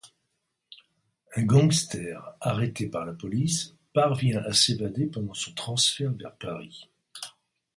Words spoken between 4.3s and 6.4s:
à s'évader pendant son transfert vers